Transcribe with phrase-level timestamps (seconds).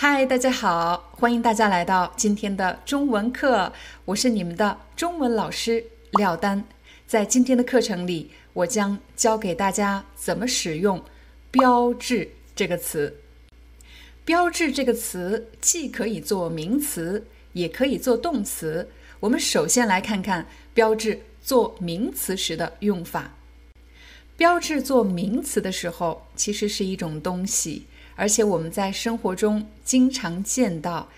[0.00, 3.72] 嗨，大家好，欢迎大家来到今天的中文课，
[4.04, 6.62] 我是你们的中文老师廖丹。
[7.04, 11.02] 在今天的课程里，我将教给大家怎么使用
[11.50, 13.16] “标志”这个词。
[14.24, 18.88] 标志这个词既可以做名词，也可以做动词。
[19.18, 23.34] 我们首先来看看标志做名词时的用法。
[24.36, 27.86] 标志做名词的时候，其实是一种东西。
[28.18, 31.08] 而且我们在生活中经常见到。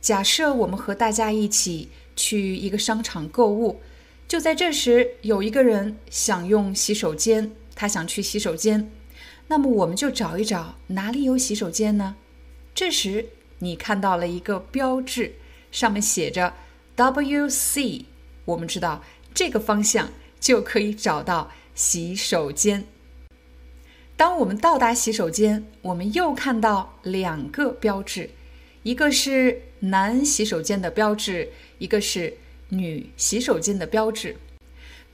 [0.00, 3.80] 假设我们和大家一起去一个商场购物，
[4.28, 8.90] 就在这时，有一个人想用洗手间，他想去洗手间，
[9.48, 12.16] 那么我们就找一找哪里有洗手间呢？
[12.74, 13.26] 这时
[13.58, 15.34] 你看到了一个标志，
[15.72, 16.54] 上面写着
[16.96, 18.04] WC，
[18.44, 19.02] 我们知道
[19.34, 22.86] 这个方向就可以找到洗手间。
[24.20, 28.28] 当我们到达洗手间，我们又看到两个标志，
[28.82, 32.36] 一个是男洗手间的标志，一个是
[32.68, 34.36] 女洗手间的标志。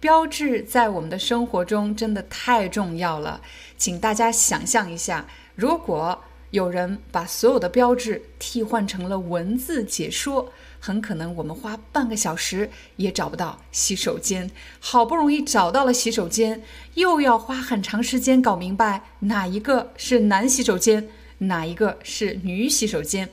[0.00, 3.42] 标志在我们的生活中真的太重要了，
[3.76, 6.18] 请大家想象一下，如果
[6.52, 10.50] 有人把所有的标志替换成了文字解说。
[10.84, 21.08] 很可能我们花半个小时也找不到洗手间，好不容易找到了洗手间，又要花很长时间搞明白哪一个是男洗手间，
[21.38, 23.30] 哪一个是女洗手间。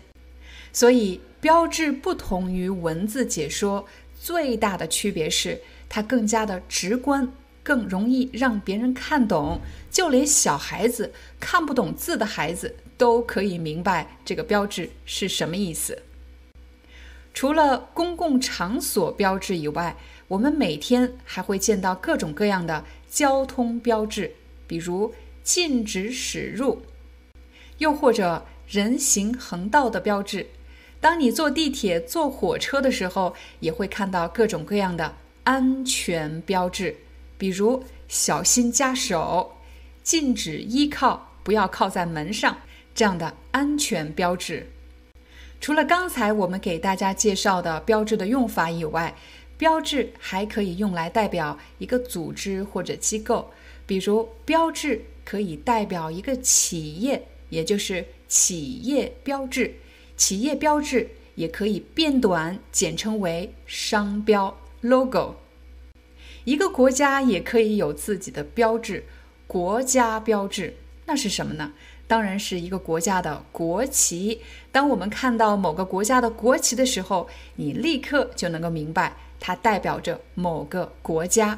[0.71, 3.85] 所以，标志不同于文字解说，
[4.17, 5.59] 最大的区别是
[5.89, 7.29] 它更加的直观，
[7.61, 9.59] 更容易让别人看懂。
[9.89, 16.01] 就连小孩子看不懂字的孩子都可以明白这个标志是什么意思。
[17.33, 19.95] 除了公共场所标志以外，
[20.27, 24.33] 我们每天还会见到各种各样的交通标志，
[24.67, 26.81] 比如禁止驶入，
[27.77, 30.45] 又或者人行横道的标志。
[30.99, 36.95] 当你坐地铁、坐火车的时候，也会看到各种各样的安全标志，
[37.37, 39.57] 比如小心夹手、
[40.03, 42.55] 禁止依靠、不要靠在门上
[42.93, 44.69] 这样的安全标志。
[45.61, 49.15] 除了刚才我们给大家介绍的标志的用法以外，
[49.59, 53.51] 标志还可以用来代表一个组织或者机构。
[53.85, 59.73] 比如，标志可以代表一个企业，也就是企业标志；
[60.17, 65.35] 企业标志也可以变短，简称为商标 （logo）。
[66.43, 69.03] 一个国家也可以有自己的标志，
[69.45, 71.73] 国家标志那是什么呢？
[72.11, 74.41] 当然是一个国家的国旗。
[74.69, 81.57] 当我们看到某个国家的国旗的时候，你立刻就能够明白它代表着某个国家。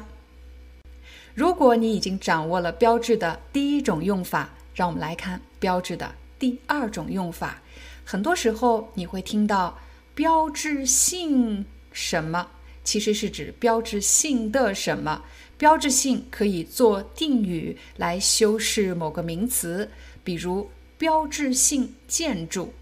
[1.34, 7.60] 如果你已经掌握了标志的第一种用法，让我们来看标志的第二种用法。
[8.04, 9.76] 很多时候你会听到
[10.14, 12.46] “标志性什么”，
[12.84, 15.20] 其实是指标志性的什么。
[15.58, 19.90] 标志性可以做定语来修饰某个名词。
[20.24, 22.72] 比如标志性建筑，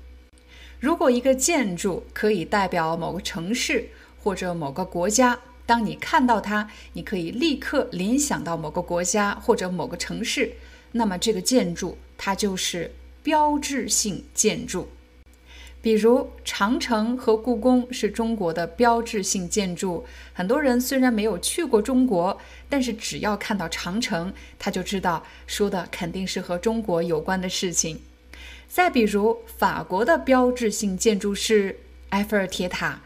[0.78, 3.88] 如果一个建筑可以代表某个城市
[4.22, 10.52] 或者某个国家，当你看到它，你可以立刻联想到某个国家或者某个城市，
[10.92, 14.88] 那么这个建筑它就是标志性建筑。
[15.82, 28.00] 比如长城和故宫是中国的标志性建筑，很多人虽然没有去过中国，但是只要看到长城，他就知道说的肯定是和中国有关的事情。
[28.68, 31.76] 再比如法国的标志性建筑是
[32.10, 33.02] 埃菲尔铁塔，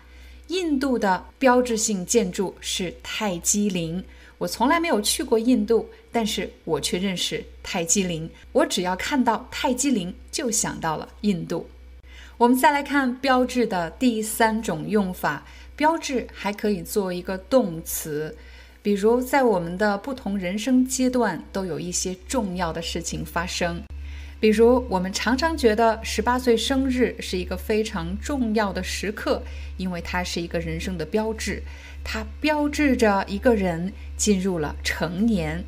[0.49, 4.05] 印度的标志性建筑是泰姬陵。
[4.37, 8.31] 我从来没有去过印度，但是我却认识泰姬陵。
[8.53, 11.67] 我只要看到泰姬陵，就想到了印度。
[12.39, 18.37] 我们再来看标志的第三种用法，标志还可以做一个动词，
[18.83, 23.83] 比如在我们的不同人生阶段都有一些重要的事情发生，
[24.39, 29.43] 比如，我们常常觉得十八岁生日是一个非常重要的时刻，
[29.79, 31.63] 因为它是一个人生的标志，
[32.05, 35.65] 它标志着一个人进入了成年。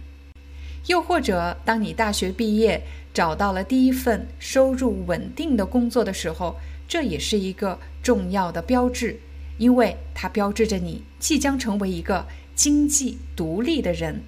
[0.89, 2.83] 又或者，当你大学毕业，
[3.13, 6.57] 找到了第一份收入稳定的工作的时候，
[6.89, 9.21] 这也是一个重要的标志，
[9.59, 14.23] 因为它标志着你即将成为一个经济独立的人。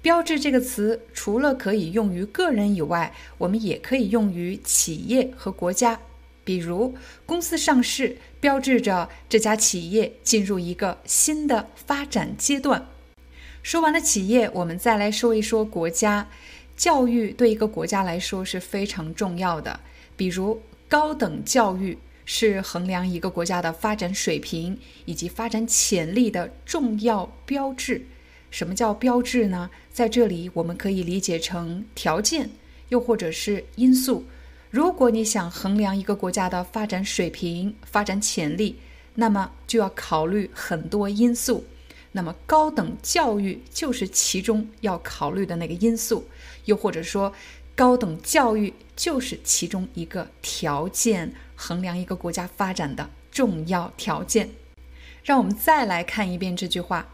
[0.00, 6.00] 标志这个词除了可以用于个人以外，我们也可以用于企业和国家。
[6.42, 6.94] 比如，
[7.26, 12.86] 公司上市标志着这家企业进入一个新的发展阶段。
[13.62, 16.28] 说完了企业，我们再来说一说国家。
[16.76, 19.80] 教育对一个国家来说是非常重要的。
[20.16, 28.06] 比如，高等教育是衡量一个国家的发展水平以及发展潜力的重要标志。
[28.50, 29.70] 什么叫标志呢？
[29.92, 32.48] 在这里，我们可以理解成条件，
[32.88, 34.24] 又或者是因素。
[34.70, 38.78] 如果你想衡量一个国家的发展水平、发展潜力，
[39.16, 41.66] 那么就要考虑很多因素。
[42.12, 46.26] 那么，高等教育就是其中要考虑的那个因素，
[46.64, 47.32] 又或者说，
[47.76, 54.50] 高等教育就是其中一个条件，衡量一个国家发展的重要条件。
[55.22, 57.06] 让我们再来看一遍这句话。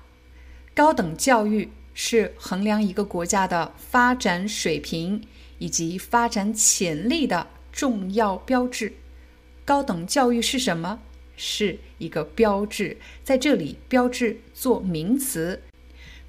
[0.75, 5.23] 高等教育是衡量一个国家的发展水平
[5.59, 8.95] 以及发展潜力的重要标志。
[9.65, 11.01] 高等教育是什么？
[11.37, 12.97] 是一个标志。
[13.23, 15.63] 在这里，标志做名词。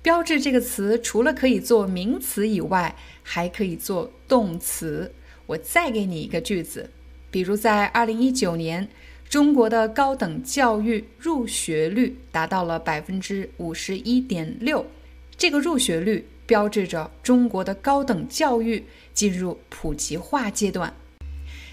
[0.02, 5.14] 标志这个词除了可以做名词以外，还可以做动词。
[5.48, 6.90] 我再给你一个句子，
[7.32, 8.88] 比如在二零一九年。
[9.30, 14.86] 中国的高等教育入学率达到了百分之五十一点六，
[15.36, 20.94] 这个入学率标志着中国的高等教育进入普及化阶段。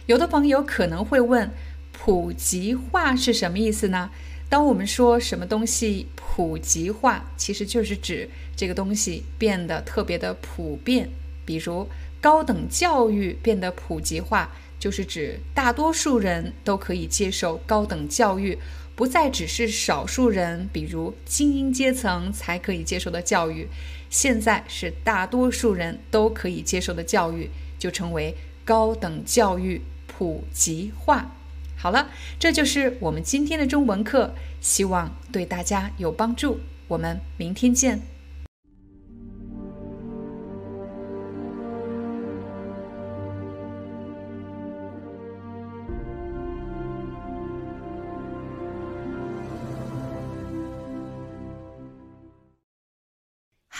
[0.06, 1.48] 有的朋友可能会问，
[1.96, 4.10] 普及化是什么意思呢？
[4.50, 11.08] 当我们说什么东西普及化，其实就是指这个东西变得特别的普遍，
[11.46, 11.88] 比如
[12.20, 14.50] 高等教育变得普及化。
[14.76, 18.58] 就是指大多数人都可以接受高等教育，
[18.94, 23.66] 不再只是少数人，比如精英阶层才可以接受的教育。
[24.10, 27.48] 现在是大多数人都可以接受的教育，
[27.78, 31.34] 就称为高等教育普及化。
[31.77, 36.59] 好了，这就是我们今天的中文课，希望对大家有帮助。
[36.87, 38.01] 我们明天见。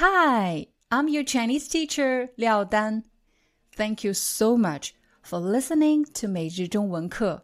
[0.02, 3.04] Hi, I'm your Chinese teacher, Liao Dan.
[3.76, 4.92] Thank you so much
[5.22, 7.44] for listening to 每日中文课.